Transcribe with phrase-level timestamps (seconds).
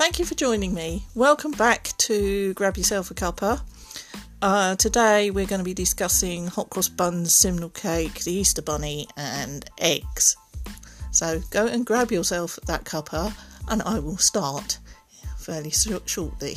[0.00, 1.04] thank you for joining me.
[1.14, 3.60] Welcome back to Grab Yourself a Cuppa.
[4.40, 9.06] Uh, today we're going to be discussing hot cross buns, simnel cake, the Easter bunny,
[9.18, 10.38] and eggs.
[11.12, 13.34] So go and grab yourself that cuppa,
[13.68, 14.78] and I will start
[15.36, 16.56] fairly shortly.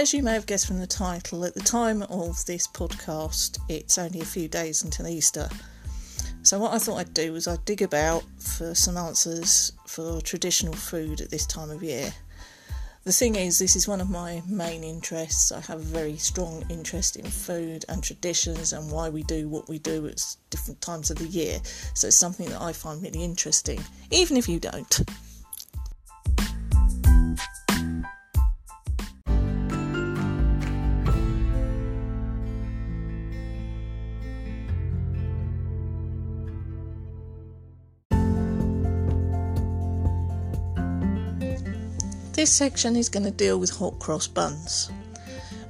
[0.00, 3.98] As you may have guessed from the title, at the time of this podcast, it's
[3.98, 5.46] only a few days until Easter.
[6.42, 10.72] So, what I thought I'd do was I'd dig about for some answers for traditional
[10.72, 12.14] food at this time of year.
[13.04, 15.52] The thing is, this is one of my main interests.
[15.52, 19.68] I have a very strong interest in food and traditions and why we do what
[19.68, 21.60] we do at different times of the year.
[21.92, 25.02] So, it's something that I find really interesting, even if you don't.
[42.40, 44.90] This section is going to deal with hot cross buns.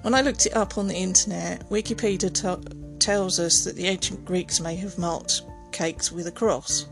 [0.02, 4.24] When I looked it up on the internet, Wikipedia t- tells us that the ancient
[4.24, 6.86] Greeks may have marked cakes with a cross.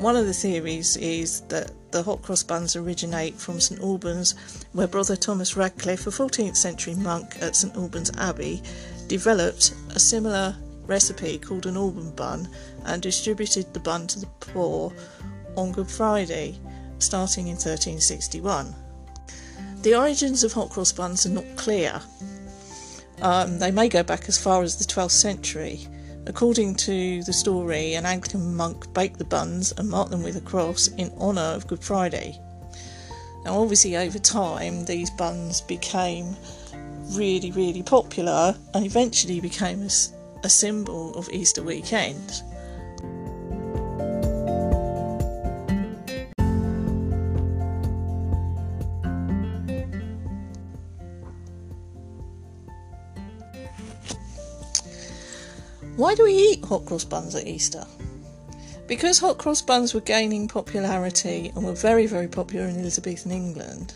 [0.00, 4.34] One of the theories is that the hot cross buns originate from St Albans,
[4.72, 8.62] where Brother Thomas Radcliffe, a 14th century monk at St Albans Abbey,
[9.08, 12.50] developed a similar recipe called an Alban bun
[12.84, 14.92] and distributed the bun to the poor
[15.56, 16.58] on Good Friday,
[16.98, 18.74] starting in 1361.
[19.82, 22.02] The origins of hot cross buns are not clear.
[23.22, 25.86] Um, they may go back as far as the 12th century.
[26.26, 30.42] According to the story, an Anglican monk baked the buns and marked them with a
[30.42, 32.38] cross in honour of Good Friday.
[33.44, 36.36] Now, obviously, over time, these buns became
[37.12, 39.90] really, really popular and eventually became a,
[40.44, 42.42] a symbol of Easter weekend.
[56.00, 57.86] Why do we eat hot cross buns at Easter?
[58.86, 63.92] Because hot cross buns were gaining popularity and were very, very popular in Elizabethan England,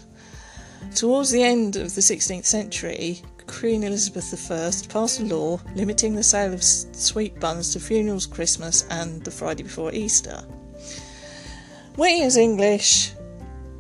[0.95, 6.23] towards the end of the 16th century, Queen Elizabeth I passed a law limiting the
[6.23, 10.45] sale of sweet buns to funerals, Christmas, and the Friday before Easter.
[11.97, 13.13] We as English,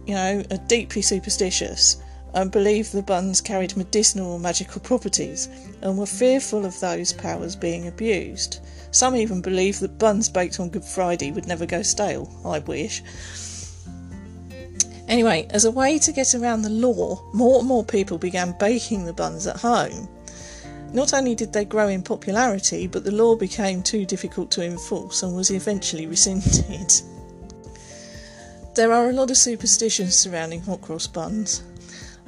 [0.06, 1.98] you know, are deeply superstitious
[2.34, 5.48] and believed the buns carried medicinal or magical properties
[5.82, 8.60] and were fearful of those powers being abused.
[8.90, 12.30] Some even believed that buns baked on Good Friday would never go stale.
[12.44, 13.02] I wish.
[15.06, 19.04] Anyway, as a way to get around the law, more and more people began baking
[19.04, 20.08] the buns at home.
[20.92, 25.22] Not only did they grow in popularity, but the law became too difficult to enforce
[25.22, 26.92] and was eventually rescinded.
[28.74, 31.62] There are a lot of superstitions surrounding hot cross buns.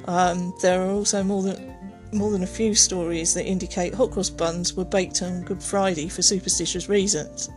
[0.07, 1.75] Um, there are also more than
[2.13, 6.07] more than a few stories that indicate hot cross buns were baked on Good Friday
[6.07, 7.49] for superstitious reasons.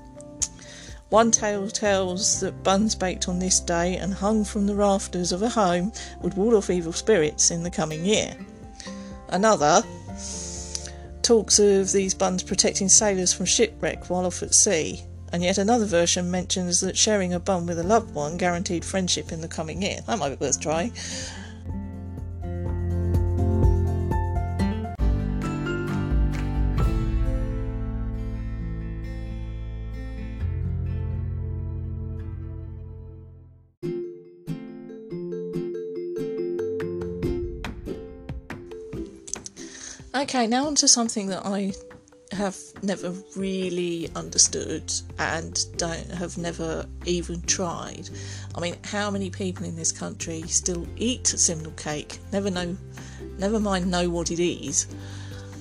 [1.10, 5.42] One tale tells that buns baked on this day and hung from the rafters of
[5.42, 8.34] a home would ward off evil spirits in the coming year.
[9.28, 9.82] Another
[11.22, 15.84] talks of these buns protecting sailors from shipwreck while off at sea, and yet another
[15.84, 19.82] version mentions that sharing a bun with a loved one guaranteed friendship in the coming
[19.82, 19.98] year.
[20.06, 20.92] That might be worth trying.
[40.20, 41.72] Okay, now onto something that I
[42.32, 48.10] have never really understood and don't have never even tried.
[48.54, 52.18] I mean, how many people in this country still eat simnel cake?
[52.34, 52.76] Never know,
[53.38, 54.88] never mind know what it is.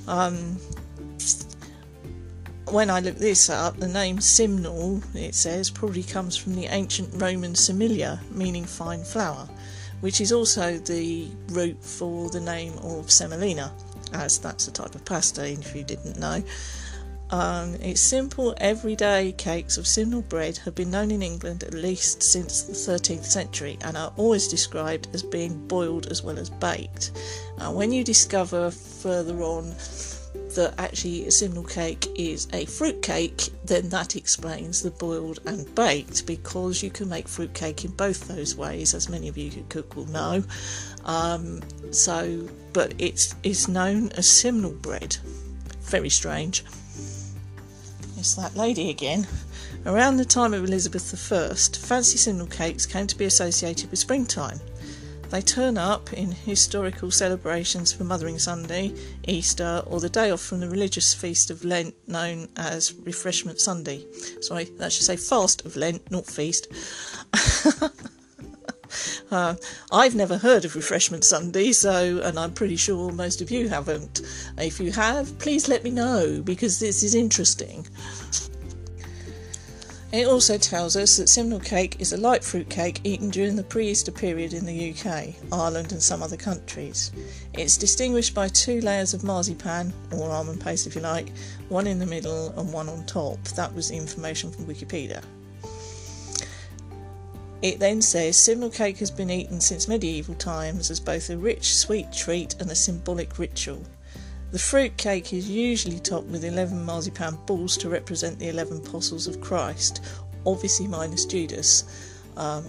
[0.09, 0.57] Um,
[2.65, 7.09] when I look this up, the name simnel, it says, probably comes from the ancient
[7.13, 9.47] Roman similia, meaning fine flour,
[10.01, 13.71] which is also the root for the name of semolina
[14.13, 16.43] as that's a type of pasta if you didn't know.
[17.31, 22.23] Um, its simple everyday cakes of simnel bread have been known in England at least
[22.23, 27.11] since the 13th century and are always described as being boiled as well as baked.
[27.59, 29.75] Uh, when you discover further on
[30.55, 35.73] that actually a simnel cake is a fruit cake, then that explains the boiled and
[35.75, 39.49] baked because you can make fruit cake in both those ways, as many of you
[39.51, 40.43] who cook will know.
[41.05, 41.61] Um,
[41.91, 42.47] so
[42.79, 45.17] but it's, it's known as simnel bread.
[45.81, 46.63] Very strange.
[48.17, 49.27] It's that lady again.
[49.85, 54.61] Around the time of Elizabeth I, fancy simnel cakes came to be associated with springtime.
[55.29, 58.93] They turn up in historical celebrations for Mothering Sunday,
[59.27, 64.05] Easter, or the day off from the religious feast of Lent known as Refreshment Sunday.
[64.39, 66.69] Sorry, that should say fast of Lent, not feast.
[69.31, 69.55] uh,
[69.91, 74.21] I've never heard of Refreshment Sunday, so, and I'm pretty sure most of you haven't.
[74.57, 77.87] If you have, please let me know because this is interesting.
[80.11, 83.61] It also tells us that simnel cake is a light fruit cake eaten during the
[83.61, 87.11] pre Easter period in the UK, Ireland, and some other countries.
[87.53, 91.31] It's distinguished by two layers of marzipan, or almond paste if you like,
[91.67, 93.37] one in the middle and one on top.
[93.49, 95.23] That was the information from Wikipedia.
[97.61, 101.75] It then says simnel cake has been eaten since medieval times as both a rich
[101.75, 103.83] sweet treat and a symbolic ritual.
[104.51, 109.27] The fruit cake is usually topped with 11 marzipan balls to represent the 11 apostles
[109.27, 110.01] of Christ,
[110.45, 111.83] obviously minus Judas,
[112.37, 112.65] um,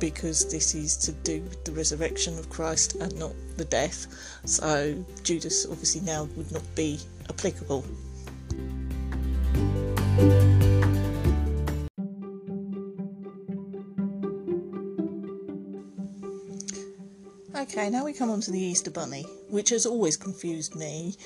[0.00, 4.08] because this is to do with the resurrection of Christ and not the death.
[4.44, 6.98] So Judas obviously now would not be
[7.30, 7.84] applicable.
[17.68, 21.16] Okay, now we come on to the Easter Bunny, which has always confused me.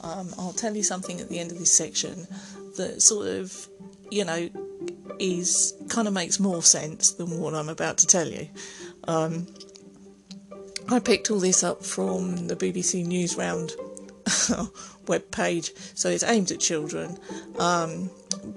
[0.00, 2.28] Um, I'll tell you something at the end of this section
[2.76, 3.68] that sort of,
[4.08, 4.48] you know,
[5.18, 8.48] is kind of makes more sense than what I'm about to tell you.
[9.08, 9.48] Um,
[10.88, 13.72] I picked all this up from the BBC Newsround
[15.08, 17.18] web page, so it's aimed at children.
[17.58, 18.08] Um,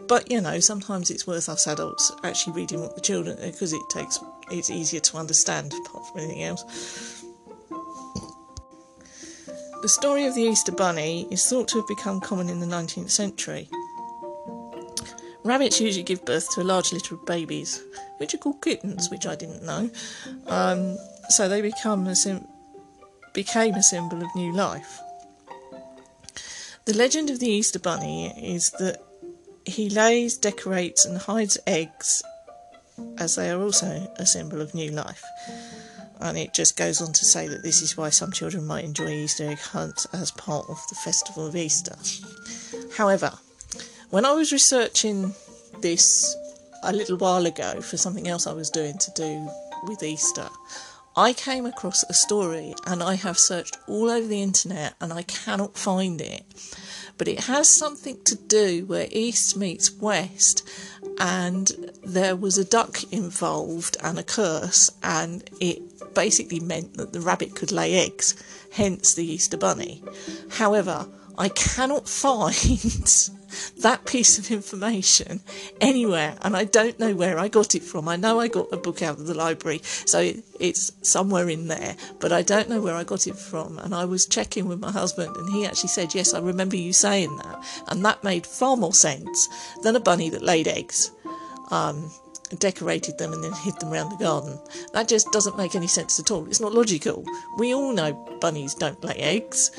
[0.08, 3.82] but you know, sometimes it's worth us adults actually reading what the children because it
[3.90, 4.20] takes
[4.52, 7.21] it's easier to understand apart from anything else.
[9.82, 13.10] The story of the Easter Bunny is thought to have become common in the 19th
[13.10, 13.68] century.
[15.44, 17.82] Rabbits usually give birth to a large litter of babies,
[18.18, 19.90] which are called kittens, which I didn't know.
[20.46, 20.98] Um,
[21.30, 22.48] so they become a sim-
[23.34, 25.00] became a symbol of new life.
[26.86, 29.02] The legend of the Easter Bunny is that
[29.66, 32.22] he lays, decorates, and hides eggs,
[33.18, 35.24] as they are also a symbol of new life
[36.22, 39.10] and it just goes on to say that this is why some children might enjoy
[39.10, 41.96] Easter egg hunts as part of the festival of Easter.
[42.96, 43.34] However,
[44.10, 45.34] when I was researching
[45.82, 46.36] this
[46.84, 49.50] a little while ago for something else I was doing to do
[49.88, 50.48] with Easter,
[51.16, 55.24] I came across a story and I have searched all over the internet and I
[55.24, 56.44] cannot find it.
[57.18, 60.68] But it has something to do where East meets West
[61.20, 67.22] and there was a duck involved and a curse, and it basically meant that the
[67.22, 68.36] rabbit could lay eggs,
[68.72, 70.04] hence the Easter Bunny.
[70.50, 73.30] However, I cannot find
[73.80, 75.42] that piece of information
[75.80, 78.08] anywhere, and I don't know where I got it from.
[78.08, 81.96] I know I got a book out of the library, so it's somewhere in there,
[82.20, 83.80] but I don't know where I got it from.
[83.80, 86.94] And I was checking with my husband, and he actually said, Yes, I remember you
[86.94, 89.50] saying that, and that made far more sense
[89.84, 91.12] than a bunny that laid eggs.
[91.72, 92.12] Um,
[92.60, 94.60] decorated them and then hid them around the garden.
[94.94, 96.46] That just doesn't make any sense at all.
[96.48, 97.24] It's not logical.
[97.58, 99.72] We all know bunnies don't lay eggs,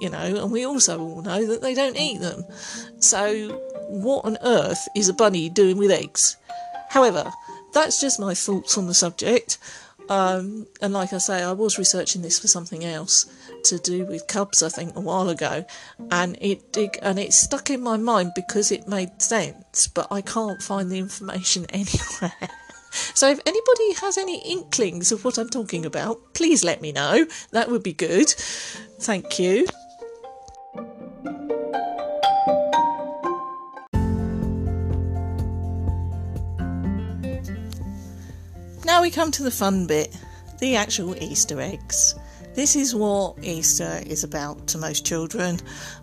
[0.00, 2.44] you know, and we also all know that they don't eat them.
[3.00, 6.36] So, what on earth is a bunny doing with eggs?
[6.90, 7.32] However,
[7.72, 9.58] that's just my thoughts on the subject.
[10.08, 13.26] Um, and like I say, I was researching this for something else
[13.64, 15.64] to do with cubs, I think, a while ago,
[16.10, 20.20] and it, it and it stuck in my mind because it made sense, but I
[20.20, 22.48] can't find the information anywhere.
[22.90, 27.26] So if anybody has any inklings of what I'm talking about, please let me know.
[27.52, 28.28] That would be good.
[28.28, 29.66] Thank you.
[38.84, 40.16] Now we come to the fun bit
[40.60, 42.14] the actual Easter eggs.
[42.58, 45.60] This is what Easter is about to most children.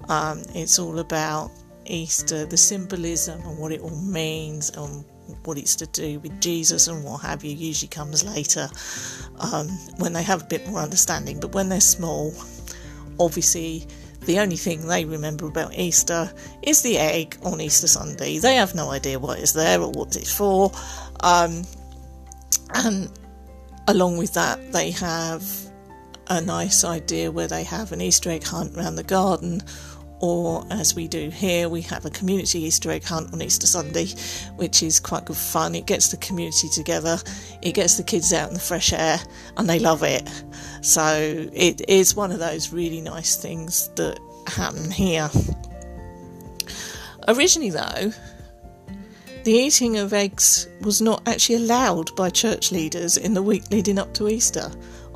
[0.07, 1.51] Um, it's all about
[1.85, 5.03] Easter, the symbolism and what it all means, and
[5.43, 7.53] what it's to do with Jesus and what have you.
[7.53, 8.69] Usually comes later
[9.39, 11.41] um, when they have a bit more understanding.
[11.41, 12.33] But when they're small,
[13.19, 13.85] obviously
[14.21, 16.31] the only thing they remember about Easter
[16.61, 18.37] is the egg on Easter Sunday.
[18.37, 20.71] They have no idea what is there or what it's for.
[21.19, 21.63] Um,
[22.73, 23.11] and
[23.89, 25.43] along with that, they have
[26.27, 29.61] a nice idea where they have an Easter egg hunt around the garden
[30.19, 34.07] or as we do here, we have a community Easter egg hunt on Easter Sunday,
[34.55, 35.75] which is quite good fun.
[35.75, 37.17] It gets the community together,
[37.61, 39.19] it gets the kids out in the fresh air,
[39.57, 40.27] and they love it.
[40.81, 45.29] So it is one of those really nice things that happen here.
[47.27, 48.13] Originally, though,
[49.43, 53.99] the eating of eggs was not actually allowed by church leaders in the week leading
[53.99, 54.71] up to Easter,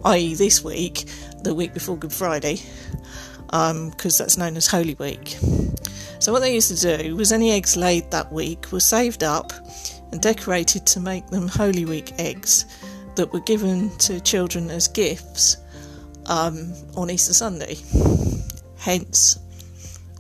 [0.06, 1.06] i.e., this week,
[1.44, 2.60] the week before Good Friday
[3.50, 5.38] because um, that's known as Holy Week.
[6.20, 9.52] So, what they used to do was any eggs laid that week were saved up
[10.12, 12.66] and decorated to make them Holy Week eggs
[13.16, 15.58] that were given to children as gifts
[16.28, 17.78] um, on Easter Sunday.
[18.78, 19.40] Hence,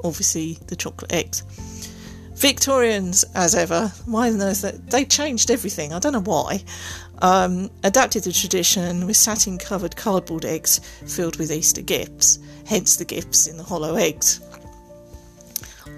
[0.04, 1.44] obviously, the chocolate eggs.
[2.34, 5.94] Victorians, as ever, why on earth they changed everything?
[5.94, 6.64] I don't know why.
[7.22, 13.06] Um, adapted the tradition with satin covered cardboard eggs filled with Easter gifts hence the
[13.06, 14.40] gifts in the hollow eggs.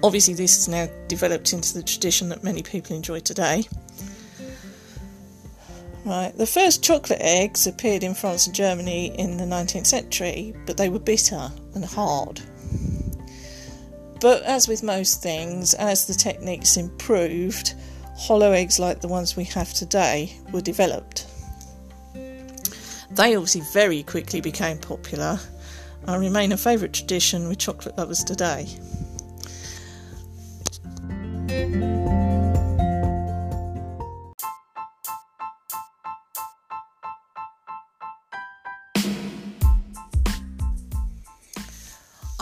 [0.02, 3.64] Obviously, this has now developed into the tradition that many people enjoy today.
[6.04, 10.76] Right, the first chocolate eggs appeared in France and Germany in the 19th century, but
[10.76, 12.40] they were bitter and hard.
[14.20, 17.74] But as with most things, as the techniques improved,
[18.16, 21.26] hollow eggs like the ones we have today were developed.
[22.14, 25.38] They obviously very quickly became popular
[26.06, 28.68] and remain a favourite tradition with chocolate lovers today.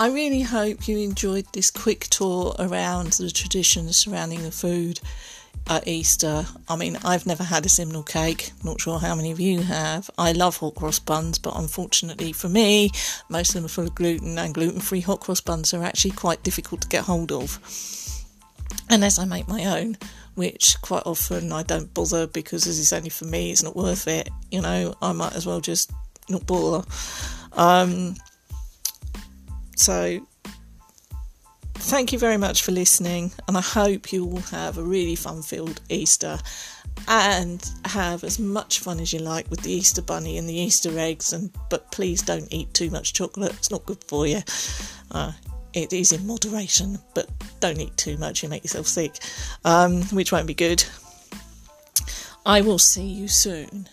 [0.00, 4.98] I really hope you enjoyed this quick tour around the traditions surrounding the food
[5.70, 6.44] at Easter.
[6.68, 10.10] I mean, I've never had a simnel cake, not sure how many of you have.
[10.18, 12.90] I love hot cross buns, but unfortunately for me,
[13.28, 16.10] most of them are full of gluten, and gluten free hot cross buns are actually
[16.10, 17.58] quite difficult to get hold of.
[18.90, 19.96] Unless I make my own,
[20.34, 24.08] which quite often I don't bother because as it's only for me, it's not worth
[24.08, 24.28] it.
[24.50, 25.92] You know, I might as well just
[26.28, 26.84] not bother.
[27.52, 28.16] Um,
[29.76, 30.26] so
[31.80, 35.42] thank you very much for listening, and I hope you all have a really fun
[35.42, 36.38] filled Easter
[37.08, 40.96] and have as much fun as you like with the Easter bunny and the Easter
[40.98, 41.32] eggs.
[41.32, 44.42] And but please don't eat too much chocolate; it's not good for you.
[45.10, 45.32] Uh,
[45.72, 47.28] it is in moderation, but
[47.60, 49.16] don't eat too much; you make yourself sick,
[49.64, 50.84] um, which won't be good.
[52.44, 53.88] I will see you soon.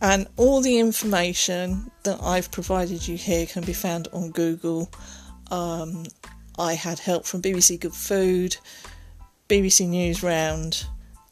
[0.00, 4.88] And all the information that I've provided you here can be found on Google
[5.50, 6.04] um,
[6.58, 8.56] I had help from BBC Good Food,
[9.48, 10.86] BBC Newsround,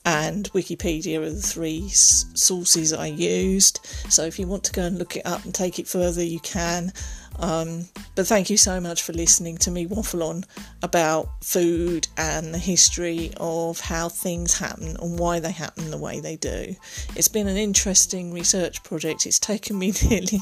[0.06, 3.84] and Wikipedia are the three sources I used.
[4.08, 6.38] So if you want to go and look it up and take it further, you
[6.38, 6.92] can.
[7.40, 10.44] Um, but thank you so much for listening to me waffle on
[10.82, 16.20] about food and the history of how things happen and why they happen the way
[16.20, 16.76] they do.
[17.14, 19.26] It's been an interesting research project.
[19.26, 20.40] It's taken me nearly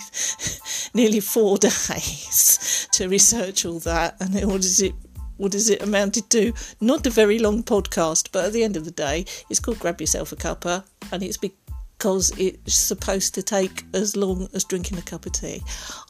[0.93, 4.95] nearly four days to research all that, and what does it
[5.37, 6.53] what does it amounted to?
[6.81, 10.01] Not a very long podcast, but at the end of the day, it's called Grab
[10.01, 15.03] Yourself a Cuppa, and it's because it's supposed to take as long as drinking a
[15.03, 15.63] cup of tea.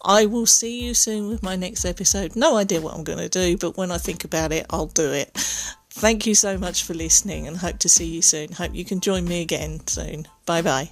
[0.05, 2.37] I will see you soon with my next episode.
[2.37, 5.13] No idea what I'm going to do, but when I think about it, I'll do
[5.13, 5.31] it.
[5.91, 8.51] Thank you so much for listening and hope to see you soon.
[8.53, 10.27] Hope you can join me again soon.
[10.45, 10.91] Bye bye.